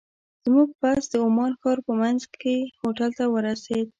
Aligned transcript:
زموږ 0.45 0.69
بس 0.81 1.03
د 1.11 1.13
عمان 1.25 1.51
ښار 1.59 1.77
په 1.87 1.93
منځ 2.01 2.21
کې 2.41 2.55
هوټل 2.81 3.11
ته 3.17 3.25
ورسېد. 3.33 3.87